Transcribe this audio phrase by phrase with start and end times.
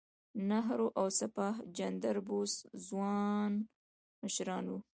[0.49, 2.53] نهرو او سبهاش چندر بوس
[2.87, 3.51] ځوان
[4.23, 4.79] مشران وو.